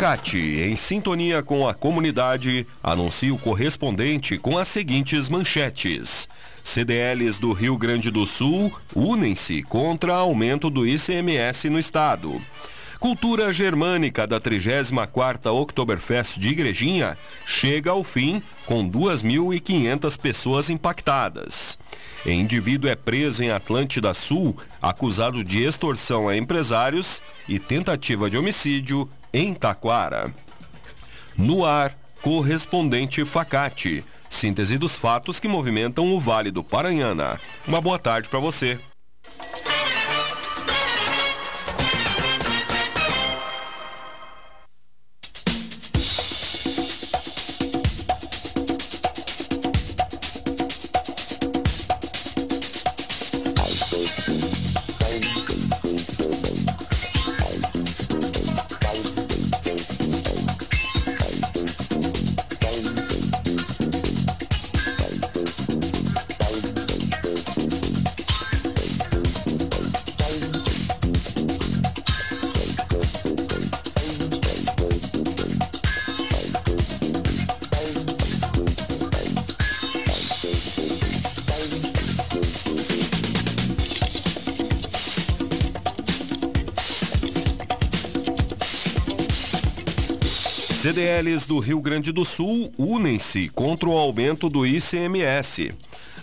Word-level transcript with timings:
Facate, 0.00 0.38
em 0.38 0.76
sintonia 0.78 1.42
com 1.42 1.68
a 1.68 1.74
comunidade, 1.74 2.66
anuncia 2.82 3.34
o 3.34 3.38
correspondente 3.38 4.38
com 4.38 4.56
as 4.56 4.66
seguintes 4.66 5.28
manchetes. 5.28 6.26
CDLs 6.64 7.38
do 7.38 7.52
Rio 7.52 7.76
Grande 7.76 8.10
do 8.10 8.24
Sul 8.24 8.72
unem-se 8.94 9.62
contra 9.62 10.14
aumento 10.14 10.70
do 10.70 10.86
ICMS 10.86 11.68
no 11.68 11.78
estado. 11.78 12.40
Cultura 12.98 13.52
germânica 13.52 14.26
da 14.26 14.40
34ª 14.40 15.52
Oktoberfest 15.52 16.38
de 16.38 16.48
Igrejinha 16.48 17.18
chega 17.44 17.90
ao 17.90 18.02
fim 18.02 18.42
com 18.64 18.90
2.500 18.90 20.18
pessoas 20.18 20.70
impactadas. 20.70 21.76
Indivíduo 22.24 22.88
é 22.88 22.94
preso 22.94 23.42
em 23.42 23.50
Atlântida 23.50 24.14
Sul, 24.14 24.56
acusado 24.80 25.44
de 25.44 25.62
extorsão 25.62 26.26
a 26.26 26.36
empresários 26.38 27.22
e 27.46 27.58
tentativa 27.58 28.30
de 28.30 28.38
homicídio 28.38 29.06
em 29.32 29.54
Taquara. 29.54 30.32
No 31.36 31.64
ar, 31.64 31.94
correspondente 32.22 33.24
Facate. 33.24 34.04
Síntese 34.28 34.78
dos 34.78 34.96
fatos 34.96 35.40
que 35.40 35.48
movimentam 35.48 36.12
o 36.12 36.20
Vale 36.20 36.50
do 36.50 36.62
Paranhana. 36.62 37.40
Uma 37.66 37.80
boa 37.80 37.98
tarde 37.98 38.28
para 38.28 38.38
você. 38.38 38.78
CDLs 90.80 91.46
do 91.46 91.58
Rio 91.58 91.78
Grande 91.78 92.10
do 92.10 92.24
Sul 92.24 92.72
unem-se 92.78 93.50
contra 93.50 93.86
o 93.86 93.98
aumento 93.98 94.48
do 94.48 94.64
ICMS. 94.64 95.74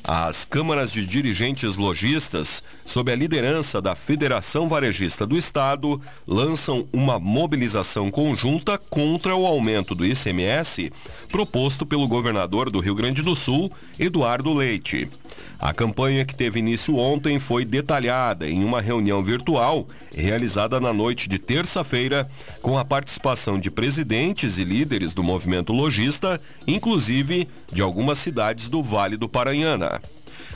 As 0.04 0.46
câmaras 0.46 0.92
de 0.92 1.06
dirigentes 1.06 1.78
lojistas, 1.78 2.64
sob 2.84 3.12
a 3.12 3.16
liderança 3.16 3.80
da 3.80 3.96
Federação 3.96 4.68
Varejista 4.68 5.28
do 5.28 5.38
Estado, 5.38 6.02
lançam 6.26 6.88
uma 6.92 7.20
mobilização 7.20 8.10
conjunta 8.10 8.80
contra 8.80 9.36
o 9.36 9.46
aumento 9.46 9.94
do 9.94 10.04
ICMS 10.04 10.92
proposto 11.30 11.86
pelo 11.86 12.08
governador 12.08 12.72
do 12.72 12.80
Rio 12.80 12.96
Grande 12.96 13.22
do 13.22 13.36
Sul, 13.36 13.72
Eduardo 14.00 14.52
Leite. 14.56 15.08
A 15.60 15.73
campanha 15.73 16.23
que 16.23 16.36
teve 16.36 16.60
início 16.60 16.95
ontem 16.98 17.40
foi 17.40 17.66
detalhada 17.66 18.48
em 18.48 18.64
uma 18.64 18.80
reunião 18.80 19.23
virtual 19.23 19.88
realizada 20.16 20.80
na 20.80 20.94
noite 20.94 21.28
de 21.28 21.40
terça-feira, 21.40 22.30
com 22.62 22.78
a 22.78 22.86
participação 22.86 23.60
de 23.60 23.72
presidentes 23.72 24.60
e 24.60 24.64
líderes 24.64 25.14
do 25.14 25.23
movimento 25.23 25.73
lojista, 25.73 26.40
inclusive 26.67 27.48
de 27.72 27.82
algumas 27.82 28.20
cidades 28.20 28.67
do 28.67 28.84
Vale 28.84 29.17
do 29.17 29.28
Paranhana. 29.28 30.00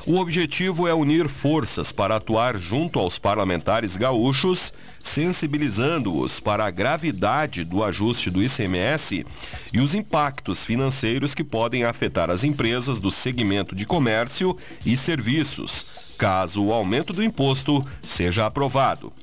O 0.07 0.17
objetivo 0.17 0.87
é 0.87 0.93
unir 0.93 1.27
forças 1.27 1.91
para 1.91 2.15
atuar 2.15 2.57
junto 2.57 2.97
aos 2.97 3.19
parlamentares 3.19 3.95
gaúchos, 3.95 4.73
sensibilizando-os 5.03 6.39
para 6.39 6.65
a 6.65 6.71
gravidade 6.71 7.63
do 7.63 7.83
ajuste 7.83 8.31
do 8.31 8.41
ICMS 8.41 9.23
e 9.71 9.79
os 9.79 9.93
impactos 9.93 10.65
financeiros 10.65 11.35
que 11.35 11.43
podem 11.43 11.83
afetar 11.83 12.31
as 12.31 12.43
empresas 12.43 12.97
do 12.97 13.11
segmento 13.11 13.75
de 13.75 13.85
comércio 13.85 14.57
e 14.83 14.97
serviços, 14.97 16.15
caso 16.17 16.63
o 16.63 16.73
aumento 16.73 17.13
do 17.13 17.23
imposto 17.23 17.85
seja 18.01 18.47
aprovado. 18.47 19.13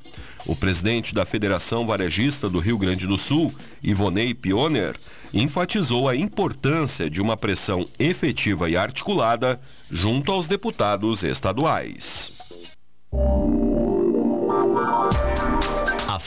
O 0.47 0.57
presidente 0.57 1.15
da 1.15 1.25
Federação 1.25 1.87
Varejista 1.87 2.49
do 2.49 2.59
Rio 2.59 2.79
Grande 2.79 3.07
do 3.07 3.19
Sul, 3.19 3.53
Ivonei 3.83 4.35
Pioner, 4.35 4.95
enfatizou 5.33 6.09
a 6.09 6.17
importância 6.17 7.11
de 7.11 7.21
uma 7.21 7.37
pressão 7.37 7.85
efetiva 7.99 8.71
e 8.71 8.77
articulada 8.77 9.61
junto 9.91 10.33
aos 10.33 10.47
deputados 10.47 11.23
estaduais. 11.23 12.33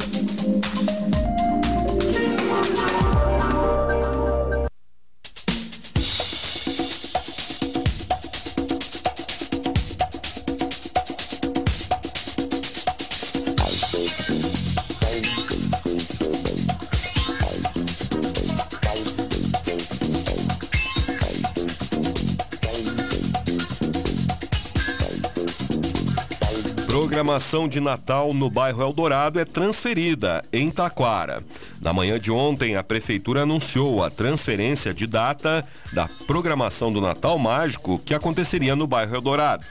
programação 27.20 27.68
de 27.68 27.82
Natal 27.82 28.34
no 28.34 28.50
bairro 28.50 28.82
Eldorado 28.82 29.42
é 29.42 29.44
transferida 29.44 30.42
em 30.54 30.72
Taquara. 30.72 31.44
Na 31.82 31.92
manhã 31.92 32.18
de 32.18 32.32
ontem, 32.32 32.78
a 32.78 32.84
Prefeitura 32.84 33.42
anunciou 33.42 34.02
a 34.02 34.10
transferência 34.10 34.94
de 34.94 35.06
data 35.06 35.62
da 35.92 36.08
programação 36.26 36.94
do 36.94 37.02
Natal 37.02 37.38
Mágico 37.38 38.00
que 38.00 38.14
aconteceria 38.14 38.74
no 38.74 38.88
bairro 38.88 39.14
Eldorado. 39.14 39.66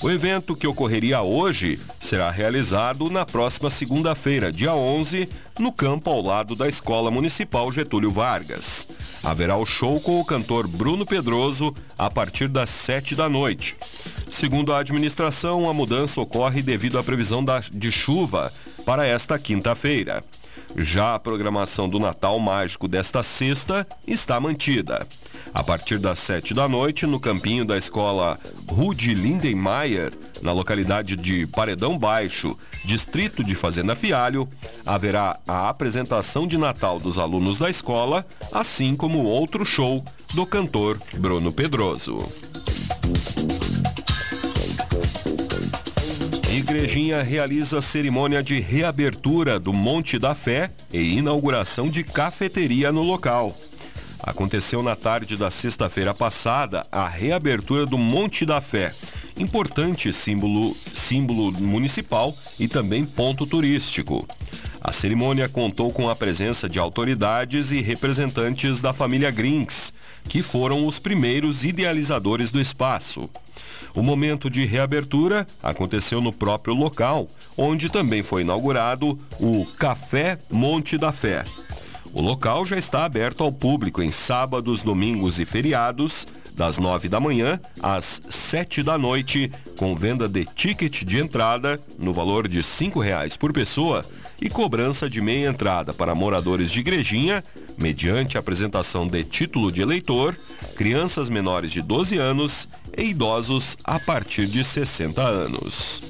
O 0.00 0.08
evento 0.08 0.56
que 0.56 0.66
ocorreria 0.66 1.20
hoje 1.20 1.78
será 2.00 2.30
realizado 2.30 3.10
na 3.10 3.26
próxima 3.26 3.68
segunda-feira, 3.68 4.50
dia 4.50 4.72
11, 4.72 5.28
no 5.58 5.70
campo 5.70 6.08
ao 6.08 6.22
lado 6.22 6.56
da 6.56 6.66
Escola 6.66 7.10
Municipal 7.10 7.70
Getúlio 7.70 8.10
Vargas. 8.10 8.88
Haverá 9.22 9.58
o 9.58 9.66
show 9.66 10.00
com 10.00 10.18
o 10.18 10.24
cantor 10.24 10.66
Bruno 10.66 11.04
Pedroso 11.04 11.74
a 11.98 12.10
partir 12.10 12.48
das 12.48 12.70
7 12.70 13.14
da 13.14 13.28
noite. 13.28 13.76
Segundo 14.30 14.72
a 14.72 14.78
administração, 14.78 15.68
a 15.68 15.74
mudança 15.74 16.20
ocorre 16.20 16.62
devido 16.62 16.98
à 16.98 17.02
previsão 17.02 17.44
de 17.72 17.90
chuva 17.90 18.52
para 18.84 19.06
esta 19.06 19.38
quinta-feira. 19.38 20.22
Já 20.76 21.14
a 21.14 21.18
programação 21.18 21.88
do 21.88 21.98
Natal 21.98 22.38
Mágico 22.38 22.86
desta 22.86 23.22
sexta 23.22 23.86
está 24.06 24.38
mantida. 24.38 25.06
A 25.54 25.64
partir 25.64 25.98
das 25.98 26.18
sete 26.18 26.52
da 26.52 26.68
noite, 26.68 27.06
no 27.06 27.18
campinho 27.18 27.64
da 27.64 27.76
escola 27.76 28.38
Rude 28.70 29.14
Lindenmayer, 29.14 30.12
na 30.42 30.52
localidade 30.52 31.16
de 31.16 31.46
Paredão 31.46 31.98
Baixo, 31.98 32.56
distrito 32.84 33.42
de 33.42 33.54
Fazenda 33.54 33.96
Fialho, 33.96 34.46
haverá 34.84 35.38
a 35.48 35.68
apresentação 35.68 36.46
de 36.46 36.58
Natal 36.58 36.98
dos 36.98 37.18
alunos 37.18 37.58
da 37.58 37.70
escola, 37.70 38.26
assim 38.52 38.94
como 38.94 39.24
outro 39.24 39.64
show 39.64 40.04
do 40.34 40.44
cantor 40.44 41.00
Bruno 41.14 41.50
Pedroso. 41.50 42.18
Igrejinha 46.58 47.22
realiza 47.22 47.80
cerimônia 47.80 48.42
de 48.42 48.58
reabertura 48.58 49.60
do 49.60 49.72
Monte 49.72 50.18
da 50.18 50.34
Fé 50.34 50.68
e 50.92 51.16
inauguração 51.16 51.88
de 51.88 52.02
cafeteria 52.02 52.90
no 52.90 53.00
local. 53.00 53.56
Aconteceu 54.24 54.82
na 54.82 54.96
tarde 54.96 55.36
da 55.36 55.52
sexta-feira 55.52 56.12
passada 56.12 56.84
a 56.90 57.06
reabertura 57.06 57.86
do 57.86 57.96
Monte 57.96 58.44
da 58.44 58.60
Fé, 58.60 58.92
importante 59.36 60.12
símbolo, 60.12 60.74
símbolo 60.74 61.52
municipal 61.52 62.34
e 62.58 62.66
também 62.66 63.04
ponto 63.04 63.46
turístico. 63.46 64.26
A 64.80 64.92
cerimônia 64.92 65.48
contou 65.48 65.92
com 65.92 66.08
a 66.08 66.14
presença 66.14 66.68
de 66.68 66.78
autoridades 66.78 67.72
e 67.72 67.80
representantes 67.80 68.80
da 68.80 68.92
família 68.92 69.30
Grinks, 69.30 69.92
que 70.24 70.42
foram 70.42 70.86
os 70.86 70.98
primeiros 70.98 71.64
idealizadores 71.64 72.50
do 72.52 72.60
espaço. 72.60 73.28
O 73.94 74.02
momento 74.02 74.48
de 74.48 74.64
reabertura 74.64 75.46
aconteceu 75.62 76.20
no 76.20 76.32
próprio 76.32 76.74
local, 76.74 77.26
onde 77.56 77.88
também 77.88 78.22
foi 78.22 78.42
inaugurado 78.42 79.18
o 79.40 79.66
Café 79.76 80.38
Monte 80.50 80.96
da 80.96 81.10
Fé. 81.10 81.44
O 82.12 82.22
local 82.22 82.64
já 82.64 82.76
está 82.76 83.04
aberto 83.04 83.42
ao 83.42 83.52
público 83.52 84.00
em 84.00 84.10
sábados, 84.10 84.82
domingos 84.82 85.38
e 85.38 85.44
feriados, 85.44 86.26
das 86.54 86.78
9 86.78 87.08
da 87.08 87.20
manhã 87.20 87.60
às 87.82 88.20
7 88.28 88.82
da 88.82 88.96
noite, 88.96 89.50
com 89.76 89.94
venda 89.94 90.28
de 90.28 90.44
ticket 90.44 91.04
de 91.04 91.18
entrada 91.18 91.78
no 91.98 92.12
valor 92.12 92.48
de 92.48 92.56
R$ 92.56 92.62
5,00 92.62 93.38
por 93.38 93.52
pessoa 93.52 94.04
e 94.40 94.48
cobrança 94.48 95.08
de 95.08 95.20
meia 95.20 95.48
entrada 95.48 95.92
para 95.92 96.14
moradores 96.14 96.70
de 96.70 96.80
Igrejinha, 96.80 97.44
mediante 97.80 98.38
apresentação 98.38 99.06
de 99.06 99.24
título 99.24 99.72
de 99.72 99.82
eleitor, 99.82 100.36
crianças 100.76 101.28
menores 101.28 101.72
de 101.72 101.82
12 101.82 102.18
anos 102.18 102.68
e 102.96 103.04
idosos 103.04 103.76
a 103.84 103.98
partir 103.98 104.46
de 104.46 104.64
60 104.64 105.22
anos. 105.22 106.00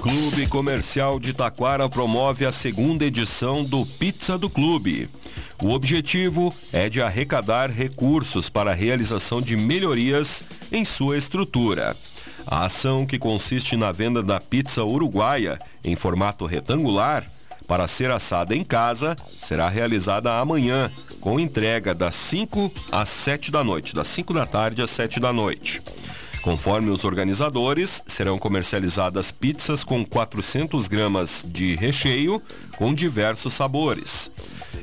Clube 0.00 0.46
Comercial 0.46 1.18
de 1.18 1.32
Taquara 1.32 1.88
promove 1.88 2.46
a 2.46 2.52
segunda 2.52 3.04
edição 3.04 3.64
do 3.64 3.84
Pizza 3.84 4.38
do 4.38 4.48
Clube. 4.48 5.08
O 5.62 5.70
objetivo 5.70 6.54
é 6.72 6.88
de 6.88 7.02
arrecadar 7.02 7.68
recursos 7.68 8.48
para 8.48 8.70
a 8.70 8.74
realização 8.74 9.42
de 9.42 9.56
melhorias 9.56 10.44
em 10.70 10.84
sua 10.84 11.18
estrutura. 11.18 11.96
A 12.50 12.64
ação, 12.64 13.04
que 13.04 13.18
consiste 13.18 13.76
na 13.76 13.92
venda 13.92 14.22
da 14.22 14.40
pizza 14.40 14.82
uruguaia 14.82 15.58
em 15.84 15.94
formato 15.94 16.46
retangular, 16.46 17.26
para 17.66 17.86
ser 17.86 18.10
assada 18.10 18.56
em 18.56 18.64
casa, 18.64 19.14
será 19.30 19.68
realizada 19.68 20.38
amanhã, 20.38 20.90
com 21.20 21.38
entrega 21.38 21.92
das 21.92 22.14
5 22.14 22.72
às 22.90 23.10
7 23.10 23.50
da 23.50 23.62
noite, 23.62 23.94
das 23.94 24.08
5 24.08 24.32
da 24.32 24.46
tarde 24.46 24.80
às 24.80 24.90
7 24.90 25.20
da 25.20 25.30
noite. 25.30 25.82
Conforme 26.40 26.88
os 26.88 27.04
organizadores, 27.04 28.02
serão 28.06 28.38
comercializadas 28.38 29.30
pizzas 29.30 29.84
com 29.84 30.02
400 30.02 30.88
gramas 30.88 31.44
de 31.46 31.76
recheio 31.76 32.40
com 32.78 32.94
diversos 32.94 33.52
sabores. 33.52 34.30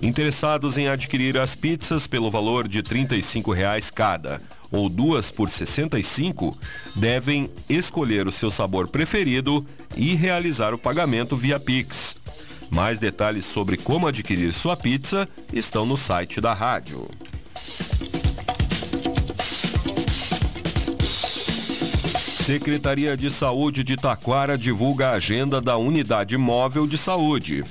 Interessados 0.04 0.78
em 0.78 0.88
adquirir 0.88 1.40
as 1.40 1.56
pizzas 1.56 2.06
pelo 2.06 2.30
valor 2.30 2.68
de 2.68 2.84
35 2.84 3.52
reais 3.52 3.90
cada 3.90 4.40
ou 4.76 4.90
duas 4.90 5.32
por 5.32 5.48
R$ 5.48 5.54
65, 5.54 6.58
devem 6.96 7.50
escolher 7.70 8.28
o 8.28 8.32
seu 8.32 8.52
sabor 8.52 8.88
preferido 8.90 9.66
e 9.96 10.14
realizar 10.16 10.74
o 10.74 10.78
pagamento 10.78 11.36
via 11.36 11.60
Pix. 11.60 12.16
Mais 12.70 13.00
detalhes 13.00 13.46
sobre 13.46 13.78
como 13.78 14.08
adquirir 14.08 14.52
sua 14.52 14.76
pizza 14.76 15.28
estão 15.54 15.86
no 15.86 15.98
site 15.98 16.42
da 16.42 16.54
rádio. 16.54 17.08
Secretaria 22.46 23.16
de 23.18 23.32
Saúde 23.32 23.84
de 23.84 23.96
Taquara 23.96 24.58
divulga 24.58 25.10
a 25.10 25.14
agenda 25.14 25.60
da 25.60 25.78
Unidade 25.78 26.38
Móvel 26.38 26.86
de 26.86 26.98
Saúde. 26.98 27.64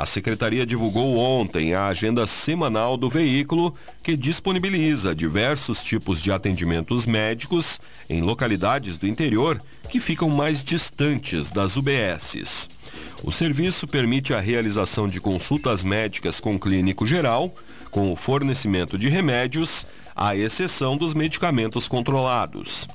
A 0.00 0.06
secretaria 0.06 0.64
divulgou 0.64 1.18
ontem 1.18 1.74
a 1.74 1.88
agenda 1.88 2.26
semanal 2.26 2.96
do 2.96 3.10
veículo, 3.10 3.74
que 4.02 4.16
disponibiliza 4.16 5.14
diversos 5.14 5.84
tipos 5.84 6.22
de 6.22 6.32
atendimentos 6.32 7.04
médicos 7.04 7.78
em 8.08 8.22
localidades 8.22 8.96
do 8.96 9.06
interior 9.06 9.60
que 9.90 10.00
ficam 10.00 10.30
mais 10.30 10.64
distantes 10.64 11.50
das 11.50 11.76
UBSs. 11.76 12.66
O 13.22 13.30
serviço 13.30 13.86
permite 13.86 14.32
a 14.32 14.40
realização 14.40 15.06
de 15.06 15.20
consultas 15.20 15.84
médicas 15.84 16.40
com 16.40 16.58
clínico 16.58 17.06
geral, 17.06 17.54
com 17.90 18.10
o 18.10 18.16
fornecimento 18.16 18.96
de 18.96 19.10
remédios, 19.10 19.84
à 20.16 20.34
exceção 20.34 20.96
dos 20.96 21.12
medicamentos 21.12 21.86
controlados. 21.86 22.88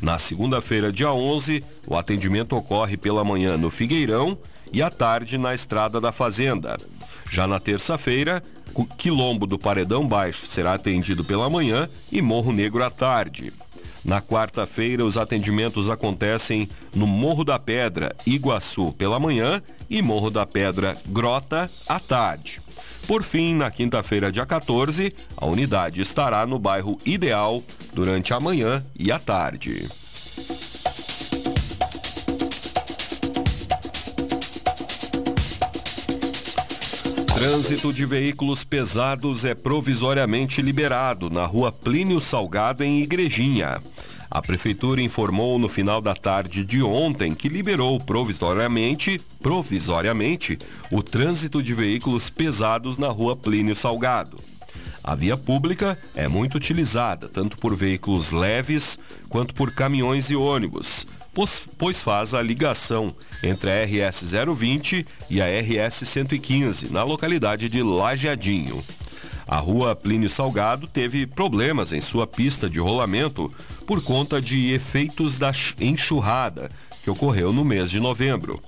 Na 0.00 0.18
segunda-feira, 0.18 0.92
dia 0.92 1.12
11, 1.12 1.62
o 1.86 1.96
atendimento 1.96 2.56
ocorre 2.56 2.96
pela 2.96 3.24
manhã 3.24 3.56
no 3.56 3.70
Figueirão 3.70 4.38
e 4.72 4.80
à 4.80 4.90
tarde 4.90 5.36
na 5.36 5.54
Estrada 5.54 6.00
da 6.00 6.12
Fazenda. 6.12 6.76
Já 7.30 7.46
na 7.46 7.58
terça-feira, 7.58 8.42
o 8.74 8.84
Quilombo 8.86 9.46
do 9.46 9.58
Paredão 9.58 10.06
Baixo 10.06 10.46
será 10.46 10.74
atendido 10.74 11.24
pela 11.24 11.50
manhã 11.50 11.88
e 12.12 12.22
Morro 12.22 12.52
Negro 12.52 12.82
à 12.82 12.90
tarde. 12.90 13.52
Na 14.04 14.22
quarta-feira, 14.22 15.04
os 15.04 15.18
atendimentos 15.18 15.90
acontecem 15.90 16.68
no 16.94 17.06
Morro 17.06 17.44
da 17.44 17.58
Pedra, 17.58 18.14
Iguaçu, 18.24 18.92
pela 18.92 19.18
manhã 19.18 19.60
e 19.90 20.00
Morro 20.00 20.30
da 20.30 20.46
Pedra, 20.46 20.96
Grota, 21.06 21.68
à 21.88 21.98
tarde. 21.98 22.60
Por 23.08 23.22
fim, 23.22 23.54
na 23.54 23.70
quinta-feira, 23.70 24.30
dia 24.30 24.44
14, 24.44 25.14
a 25.34 25.46
unidade 25.46 26.02
estará 26.02 26.44
no 26.44 26.58
bairro 26.58 26.98
Ideal 27.06 27.64
durante 27.94 28.34
a 28.34 28.38
manhã 28.38 28.84
e 28.98 29.10
a 29.10 29.18
tarde. 29.18 29.88
Trânsito 37.34 37.94
de 37.94 38.04
veículos 38.04 38.62
pesados 38.62 39.46
é 39.46 39.54
provisoriamente 39.54 40.60
liberado 40.60 41.30
na 41.30 41.46
rua 41.46 41.72
Plínio 41.72 42.20
Salgado, 42.20 42.84
em 42.84 43.00
Igrejinha. 43.00 43.80
A 44.30 44.42
prefeitura 44.42 45.00
informou 45.00 45.58
no 45.58 45.68
final 45.68 46.02
da 46.02 46.14
tarde 46.14 46.64
de 46.64 46.82
ontem 46.82 47.34
que 47.34 47.48
liberou 47.48 47.98
provisoriamente, 47.98 49.18
provisoriamente, 49.40 50.58
o 50.92 51.02
trânsito 51.02 51.62
de 51.62 51.72
veículos 51.72 52.28
pesados 52.28 52.98
na 52.98 53.08
rua 53.08 53.34
Plínio 53.34 53.74
Salgado. 53.74 54.38
A 55.02 55.14
via 55.14 55.38
pública 55.38 55.98
é 56.14 56.28
muito 56.28 56.56
utilizada 56.56 57.28
tanto 57.28 57.56
por 57.56 57.74
veículos 57.74 58.30
leves 58.30 58.98
quanto 59.30 59.54
por 59.54 59.72
caminhões 59.72 60.28
e 60.28 60.36
ônibus, 60.36 61.06
pois, 61.78 62.02
faz 62.02 62.34
a 62.34 62.42
ligação 62.42 63.14
entre 63.42 63.70
a 63.70 63.84
RS 63.84 64.34
020 64.54 65.06
e 65.30 65.40
a 65.40 65.46
RS 65.46 66.06
115 66.06 66.92
na 66.92 67.02
localidade 67.04 67.70
de 67.70 67.82
Lajeadinho. 67.82 68.78
A 69.48 69.56
rua 69.56 69.96
Plínio 69.96 70.28
Salgado 70.28 70.86
teve 70.86 71.26
problemas 71.26 71.90
em 71.90 72.02
sua 72.02 72.26
pista 72.26 72.68
de 72.68 72.78
rolamento 72.78 73.50
por 73.86 74.04
conta 74.04 74.42
de 74.42 74.74
efeitos 74.74 75.38
da 75.38 75.50
enxurrada 75.80 76.70
que 77.02 77.08
ocorreu 77.08 77.50
no 77.50 77.64
mês 77.64 77.90
de 77.90 77.98
novembro. 77.98 78.62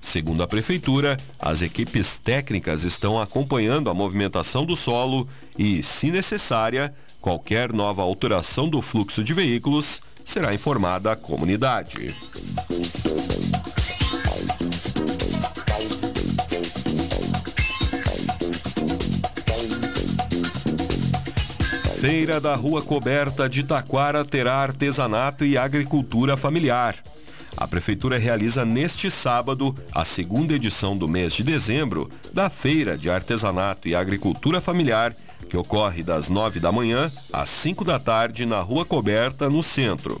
Segundo 0.00 0.42
a 0.42 0.48
Prefeitura, 0.48 1.18
as 1.38 1.60
equipes 1.60 2.16
técnicas 2.16 2.82
estão 2.82 3.20
acompanhando 3.20 3.90
a 3.90 3.94
movimentação 3.94 4.64
do 4.64 4.74
solo 4.74 5.28
e, 5.58 5.82
se 5.82 6.10
necessária, 6.10 6.94
qualquer 7.20 7.70
nova 7.70 8.00
alteração 8.00 8.68
do 8.68 8.80
fluxo 8.80 9.22
de 9.22 9.34
veículos 9.34 10.00
será 10.24 10.54
informada 10.54 11.12
à 11.12 11.16
comunidade. 11.16 12.16
Feira 22.02 22.40
da 22.40 22.56
Rua 22.56 22.82
Coberta 22.82 23.48
de 23.48 23.62
Taquara 23.62 24.24
terá 24.24 24.54
artesanato 24.54 25.44
e 25.44 25.56
agricultura 25.56 26.36
familiar. 26.36 26.96
A 27.56 27.68
Prefeitura 27.68 28.18
realiza 28.18 28.64
neste 28.64 29.08
sábado 29.08 29.72
a 29.94 30.04
segunda 30.04 30.52
edição 30.52 30.96
do 30.96 31.06
mês 31.06 31.32
de 31.32 31.44
dezembro 31.44 32.10
da 32.34 32.50
Feira 32.50 32.98
de 32.98 33.08
Artesanato 33.08 33.86
e 33.86 33.94
Agricultura 33.94 34.60
Familiar, 34.60 35.14
que 35.48 35.56
ocorre 35.56 36.02
das 36.02 36.28
nove 36.28 36.58
da 36.58 36.72
manhã 36.72 37.08
às 37.32 37.48
cinco 37.48 37.84
da 37.84 38.00
tarde 38.00 38.44
na 38.44 38.60
Rua 38.60 38.84
Coberta, 38.84 39.48
no 39.48 39.62
centro. 39.62 40.18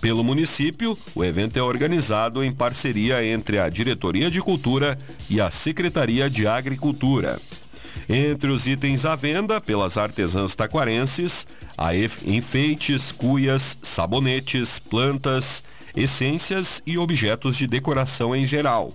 Pelo 0.00 0.24
município, 0.24 0.98
o 1.14 1.24
evento 1.24 1.56
é 1.56 1.62
organizado 1.62 2.42
em 2.42 2.50
parceria 2.50 3.24
entre 3.24 3.60
a 3.60 3.68
Diretoria 3.68 4.28
de 4.28 4.40
Cultura 4.40 4.98
e 5.30 5.40
a 5.40 5.52
Secretaria 5.52 6.28
de 6.28 6.48
Agricultura. 6.48 7.38
Entre 8.08 8.50
os 8.50 8.66
itens 8.66 9.04
à 9.04 9.16
venda 9.16 9.60
pelas 9.60 9.98
artesãs 9.98 10.54
taquarenses, 10.54 11.46
há 11.76 11.92
enfeites, 11.94 13.10
cuias, 13.10 13.76
sabonetes, 13.82 14.78
plantas, 14.78 15.64
essências 15.96 16.82
e 16.86 16.96
objetos 16.96 17.56
de 17.56 17.66
decoração 17.66 18.34
em 18.34 18.46
geral. 18.46 18.92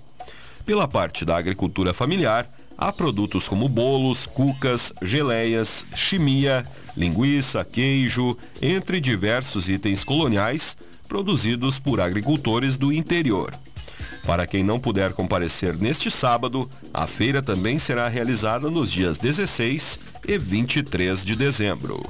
Pela 0.65 0.88
parte 0.88 1.25
da 1.25 1.36
agricultura 1.36 1.94
familiar, 1.94 2.48
há 2.77 2.94
produtos 2.94 3.50
como 3.50 3.68
bolos, 3.68 4.25
cucas, 4.25 4.94
geleias, 5.01 5.86
chimia, 5.94 6.65
linguiça, 6.96 7.65
queijo, 7.65 8.38
entre 8.62 9.01
diversos 9.01 9.68
itens 9.68 10.03
coloniais 10.06 10.77
produzidos 11.10 11.77
por 11.77 12.00
agricultores 12.00 12.77
do 12.77 12.94
interior. 12.94 13.51
Para 14.25 14.46
quem 14.46 14.63
não 14.63 14.80
puder 14.80 15.13
comparecer 15.13 15.75
neste 15.78 16.12
sábado, 16.12 16.70
a 16.94 17.08
feira 17.08 17.42
também 17.42 17.80
será 17.80 18.08
realizada 18.08 18.70
nos 18.70 18.92
dias 18.92 19.18
16 19.18 20.00
e 20.28 20.38
23 20.38 21.25
de 21.25 21.36
dezembro. 21.36 22.01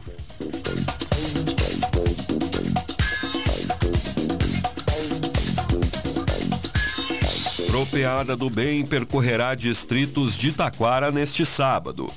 Tropeada 7.67 8.35
do 8.35 8.49
Bem 8.49 8.85
percorrerá 8.85 9.55
distritos 9.55 10.37
de 10.37 10.51
Taquara 10.51 11.11
neste 11.11 11.45
sábado. 11.45 12.07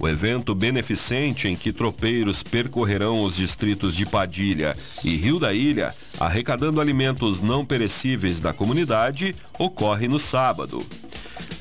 O 0.00 0.08
evento 0.08 0.54
beneficente 0.54 1.48
em 1.48 1.56
que 1.56 1.72
tropeiros 1.72 2.42
percorrerão 2.42 3.22
os 3.22 3.36
distritos 3.36 3.96
de 3.96 4.06
Padilha 4.06 4.76
e 5.02 5.16
Rio 5.16 5.40
da 5.40 5.52
Ilha, 5.52 5.92
arrecadando 6.20 6.80
alimentos 6.80 7.40
não 7.40 7.64
perecíveis 7.64 8.38
da 8.38 8.52
comunidade, 8.52 9.34
ocorre 9.58 10.06
no 10.06 10.18
sábado. 10.18 10.84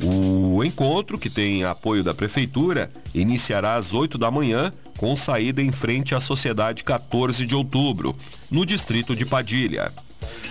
O 0.03 0.63
encontro, 0.63 1.17
que 1.17 1.29
tem 1.29 1.63
apoio 1.63 2.03
da 2.03 2.13
Prefeitura, 2.13 2.91
iniciará 3.15 3.75
às 3.75 3.96
8 3.96 4.17
da 4.17 4.29
manhã, 4.29 4.72
com 4.96 5.15
saída 5.15 5.62
em 5.62 5.72
frente 5.72 6.13
à 6.13 6.20
Sociedade 6.20 6.84
14 6.84 7.46
de 7.46 7.56
Outubro, 7.56 8.15
no 8.51 8.63
distrito 8.63 9.15
de 9.15 9.25
Padilha. 9.25 9.91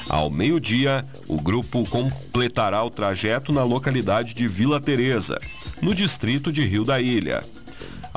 Ao 0.08 0.30
meio-dia, 0.30 1.04
o 1.28 1.40
grupo 1.40 1.84
completará 1.88 2.82
o 2.82 2.90
trajeto 2.90 3.52
na 3.52 3.62
localidade 3.62 4.34
de 4.34 4.48
Vila 4.48 4.80
Teresa, 4.80 5.40
no 5.80 5.94
distrito 5.94 6.52
de 6.52 6.62
Rio 6.62 6.84
da 6.84 7.00
Ilha. 7.00 7.44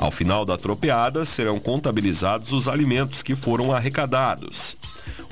Ao 0.00 0.10
final 0.10 0.46
da 0.46 0.56
tropeada, 0.56 1.26
serão 1.26 1.60
contabilizados 1.60 2.54
os 2.54 2.66
alimentos 2.66 3.22
que 3.22 3.34
foram 3.34 3.70
arrecadados. 3.70 4.74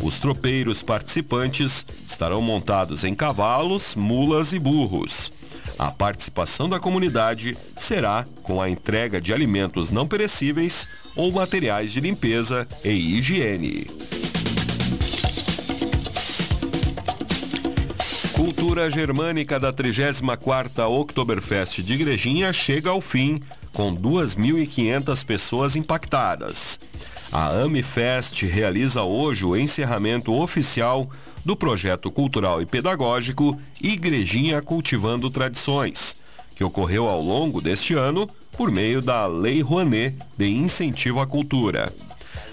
Os 0.03 0.21
tropeiros 0.21 0.83
participantes 0.83 1.87
estarão 2.07 2.43
montados 2.43 3.03
em 3.03 3.15
cavalos, 3.15 3.95
mulas 3.95 4.53
e 4.53 4.59
burros. 4.59 5.33
A 5.79 5.91
participação 5.91 6.69
da 6.69 6.79
comunidade 6.79 7.57
será 7.79 8.27
com 8.43 8.61
a 8.61 8.69
entrega 8.69 9.23
de 9.23 9.33
alimentos 9.33 9.91
não 9.91 10.07
perecíveis 10.07 10.87
ou 11.17 11.33
materiais 11.33 11.91
de 11.91 12.01
limpeza 12.01 12.69
e 12.85 12.91
higiene. 12.91 13.87
Cultura 18.35 18.91
germânica 18.91 19.59
da 19.59 19.73
34ª 19.73 20.91
Oktoberfest 20.91 21.79
de 21.83 21.95
Igrejinha 21.95 22.53
chega 22.53 22.91
ao 22.91 23.01
fim, 23.01 23.41
com 23.79 23.95
2.500 23.95 25.25
pessoas 25.25 25.77
impactadas. 25.77 26.81
A 27.31 27.63
AmiFest 27.63 28.43
realiza 28.43 29.05
hoje 29.05 29.45
o 29.45 29.57
encerramento 29.57 30.35
oficial 30.35 31.09
do 31.45 31.55
projeto 31.55 32.11
cultural 32.11 32.61
e 32.61 32.67
pedagógico 32.67 33.57
Igrejinha 33.81 34.61
Cultivando 34.61 35.31
Tradições, 35.31 36.17
que 36.57 36.65
ocorreu 36.65 37.07
ao 37.09 37.23
longo 37.23 37.61
deste 37.61 37.95
ano 37.95 38.29
por 38.57 38.69
meio 38.69 39.01
da 39.01 39.27
Lei 39.27 39.63
Rouanet 39.63 40.19
de 40.37 40.49
Incentivo 40.49 41.21
à 41.21 41.27
Cultura. 41.29 41.89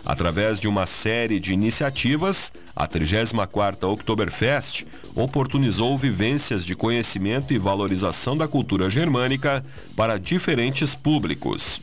Através 0.06 0.60
de 0.60 0.68
uma 0.68 0.86
série 0.86 1.40
de 1.40 1.52
iniciativas, 1.52 2.52
a 2.76 2.88
34ª 2.88 3.92
Oktoberfest 3.92 4.86
oportunizou 5.16 5.98
vivências 5.98 6.64
de 6.64 6.76
conhecimento 6.76 7.52
e 7.52 7.58
valorização 7.58 8.38
da 8.38 8.48
cultura 8.48 8.88
germânica 8.88 9.66
para 9.96 10.20
diferentes 10.20 10.94
públicos. 10.94 11.82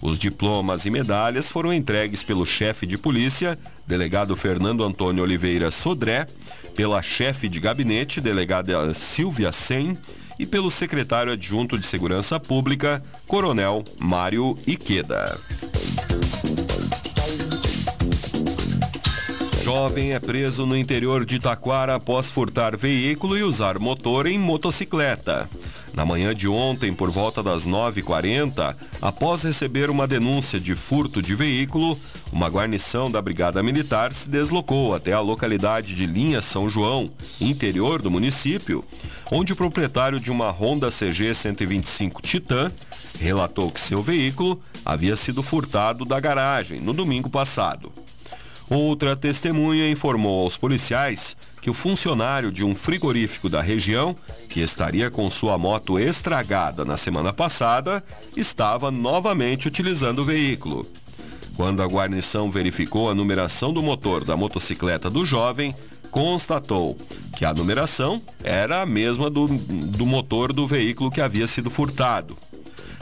Os 0.01 0.17
diplomas 0.17 0.87
e 0.87 0.91
medalhas 0.91 1.51
foram 1.51 1.73
entregues 1.73 2.23
pelo 2.23 2.47
chefe 2.47 2.87
de 2.87 2.97
polícia, 2.97 3.59
delegado 3.87 4.37
Fernando 4.37 4.85
Antônio 4.85 5.25
Oliveira 5.25 5.71
Sodré, 5.71 6.27
pela 6.75 7.01
chefe 7.03 7.49
de 7.49 7.61
gabinete, 7.61 8.21
delegada 8.21 8.93
Silvia 8.95 9.53
Sen, 9.53 9.97
e 10.39 10.45
pelo 10.45 10.71
secretário 10.71 11.33
adjunto 11.33 11.79
de 11.79 11.87
Segurança 11.87 12.41
Pública, 12.41 13.03
Coronel 13.27 13.85
Mário 13.99 14.57
Iqueda. 14.67 15.39
Jovem 19.63 20.13
é 20.13 20.21
preso 20.21 20.67
no 20.67 20.77
interior 20.77 21.25
de 21.25 21.39
Taquara 21.39 21.95
após 21.95 22.31
furtar 22.31 22.77
veículo 22.77 23.39
e 23.39 23.43
usar 23.43 23.79
motor 23.79 24.27
em 24.27 24.39
motocicleta. 24.39 25.49
Na 25.95 26.05
manhã 26.05 26.35
de 26.35 26.49
ontem, 26.49 26.93
por 26.93 27.09
volta 27.09 27.41
das 27.41 27.65
9h40, 27.65 28.77
após 29.01 29.45
receber 29.45 29.91
uma 29.91 30.09
denúncia 30.09 30.59
de 30.59 30.75
furto 30.75 31.23
de 31.23 31.37
veículo, 31.37 31.97
uma 32.33 32.49
guarnição 32.49 33.09
da 33.09 33.23
Brigada 33.23 33.63
Militar 33.63 34.13
se 34.13 34.29
deslocou 34.29 34.93
até 34.93 35.13
a 35.13 35.21
localidade 35.21 35.95
de 35.95 36.05
Linha 36.05 36.43
São 36.43 36.69
João, 36.69 37.13
interior 37.41 38.03
do 38.03 38.11
município, 38.11 38.85
onde 39.31 39.53
o 39.53 39.57
proprietário 39.57 40.19
de 40.19 40.33
uma 40.33 40.51
Honda 40.51 40.91
CG 40.91 41.33
125 41.33 42.21
Titan 42.21 42.73
relatou 43.21 43.71
que 43.71 43.81
seu 43.81 44.03
veículo 44.03 44.61
havia 44.85 45.15
sido 45.15 45.45
furtado 45.45 46.05
da 46.05 46.19
garagem 46.19 46.81
no 46.81 46.93
domingo 46.93 47.31
passado. 47.31 47.93
Outra 48.75 49.15
testemunha 49.15 49.89
informou 49.89 50.43
aos 50.43 50.57
policiais 50.57 51.37
que 51.63 51.71
o 51.71 51.75
funcionário 51.75 52.51
de 52.51 52.65
um 52.65 52.75
frigorífico 52.75 53.49
da 53.49 53.63
região, 53.63 54.17
que 54.51 54.59
estaria 54.59 55.09
com 55.13 55.31
sua 55.31 55.57
moto 55.57 55.97
estragada 55.97 56.85
na 56.85 56.97
semana 56.97 57.33
passada, 57.33 58.03
estava 58.37 58.91
novamente 58.91 59.69
utilizando 59.69 60.23
o 60.23 60.25
veículo. 60.25 60.85
Quando 61.57 61.85
a 61.85 61.87
guarnição 61.87 62.51
verificou 62.51 63.09
a 63.09 63.15
numeração 63.15 63.73
do 63.73 63.81
motor 63.81 64.25
da 64.25 64.37
motocicleta 64.37 65.09
do 65.09 65.25
jovem, 65.25 65.73
constatou 66.11 66.97
que 67.37 67.45
a 67.45 67.55
numeração 67.55 68.21
era 68.43 68.83
a 68.83 68.87
mesma 68.87 69.31
do, 69.31 69.47
do 69.47 70.05
motor 70.05 70.53
do 70.53 70.67
veículo 70.67 71.13
que 71.13 71.21
havia 71.21 71.47
sido 71.47 71.71
furtado. 71.71 72.37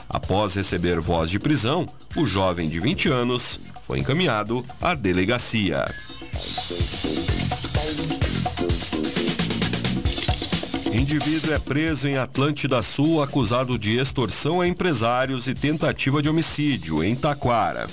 Após 0.07 0.53
receber 0.53 0.99
voz 0.99 1.31
de 1.31 1.39
prisão, 1.39 1.87
o 2.15 2.27
jovem 2.27 2.69
de 2.69 2.79
20 2.79 3.09
anos 3.09 3.72
foi 3.85 3.99
encaminhado 3.99 4.65
à 4.81 4.95
delegacia. 4.95 5.85
Indivíduo 10.93 11.53
é 11.53 11.59
preso 11.59 12.07
em 12.07 12.17
Atlântida 12.17 12.81
Sul 12.81 13.21
acusado 13.21 13.77
de 13.77 13.97
extorsão 13.97 14.61
a 14.61 14.67
empresários 14.67 15.47
e 15.47 15.53
tentativa 15.53 16.21
de 16.21 16.29
homicídio 16.29 17.03
em 17.03 17.15
Taquara. 17.15 17.89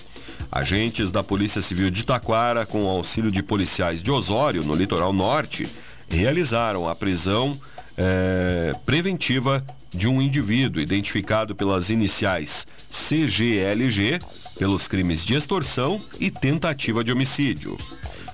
Agentes 0.53 1.11
da 1.11 1.23
Polícia 1.23 1.63
Civil 1.63 1.91
de 1.91 2.05
Taquara, 2.05 2.67
com 2.67 2.87
auxílio 2.87 3.31
de 3.31 3.43
policiais 3.43 4.03
de 4.03 4.11
Osório, 4.11 4.63
no 4.63 4.75
litoral 4.75 5.13
norte, 5.13 5.69
realizaram 6.09 6.89
a 6.89 6.95
prisão 6.95 7.57
é, 7.97 8.73
preventiva 8.85 9.65
de 9.91 10.07
um 10.07 10.21
indivíduo 10.21 10.81
identificado 10.81 11.55
pelas 11.55 11.91
iniciais 11.91 12.67
CGLG 12.91 14.21
pelos 14.61 14.87
crimes 14.87 15.25
de 15.25 15.33
extorsão 15.33 15.99
e 16.21 16.31
tentativa 16.31 17.03
de 17.03 17.11
homicídio. 17.11 17.79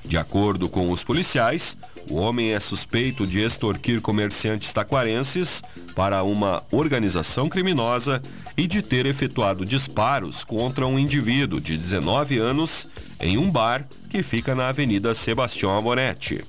De 0.04 0.18
acordo 0.18 0.68
com 0.68 0.90
os 0.90 1.04
policiais, 1.04 1.76
o 2.10 2.16
homem 2.16 2.50
é 2.50 2.58
suspeito 2.58 3.24
de 3.24 3.38
extorquir 3.40 4.00
comerciantes 4.02 4.72
taquarenses 4.72 5.62
para 5.94 6.24
uma 6.24 6.64
organização 6.72 7.48
criminosa 7.48 8.20
e 8.56 8.66
de 8.66 8.82
ter 8.82 9.06
efetuado 9.06 9.64
disparos 9.64 10.42
contra 10.42 10.84
um 10.84 10.98
indivíduo 10.98 11.60
de 11.60 11.76
19 11.76 12.38
anos 12.38 12.88
em 13.20 13.38
um 13.38 13.48
bar 13.48 13.86
que 14.10 14.20
fica 14.20 14.52
na 14.52 14.68
Avenida 14.68 15.14
Sebastião 15.14 15.78
Amoretti. 15.78 16.44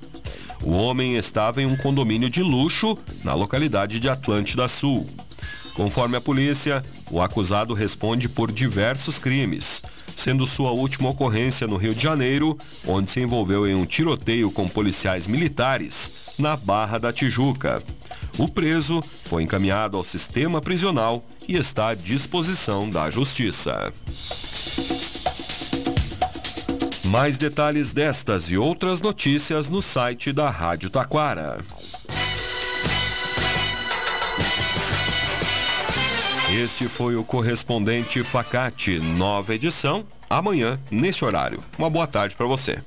O 0.64 0.72
homem 0.72 1.14
estava 1.16 1.62
em 1.62 1.66
um 1.66 1.76
condomínio 1.76 2.28
de 2.28 2.42
luxo 2.42 2.98
na 3.22 3.32
localidade 3.32 4.00
de 4.00 4.08
Atlântida 4.08 4.66
Sul. 4.66 5.08
Conforme 5.78 6.16
a 6.16 6.20
polícia, 6.20 6.82
o 7.08 7.22
acusado 7.22 7.72
responde 7.72 8.28
por 8.28 8.50
diversos 8.50 9.16
crimes, 9.16 9.80
sendo 10.16 10.44
sua 10.44 10.72
última 10.72 11.08
ocorrência 11.08 11.68
no 11.68 11.76
Rio 11.76 11.94
de 11.94 12.02
Janeiro, 12.02 12.58
onde 12.84 13.12
se 13.12 13.20
envolveu 13.20 13.64
em 13.64 13.76
um 13.76 13.86
tiroteio 13.86 14.50
com 14.50 14.68
policiais 14.68 15.28
militares 15.28 16.32
na 16.36 16.56
Barra 16.56 16.98
da 16.98 17.12
Tijuca. 17.12 17.80
O 18.36 18.48
preso 18.48 19.00
foi 19.00 19.44
encaminhado 19.44 19.96
ao 19.96 20.02
sistema 20.02 20.60
prisional 20.60 21.24
e 21.46 21.54
está 21.54 21.90
à 21.90 21.94
disposição 21.94 22.90
da 22.90 23.08
Justiça. 23.08 23.92
Mais 27.04 27.38
detalhes 27.38 27.92
destas 27.92 28.50
e 28.50 28.58
outras 28.58 29.00
notícias 29.00 29.68
no 29.68 29.80
site 29.80 30.32
da 30.32 30.50
Rádio 30.50 30.90
Taquara. 30.90 31.60
Este 36.58 36.88
foi 36.88 37.14
o 37.14 37.22
correspondente 37.22 38.24
Facate, 38.24 38.98
nova 38.98 39.54
edição, 39.54 40.04
amanhã, 40.28 40.76
nesse 40.90 41.24
horário. 41.24 41.62
Uma 41.78 41.88
boa 41.88 42.04
tarde 42.04 42.34
para 42.34 42.46
você. 42.46 42.80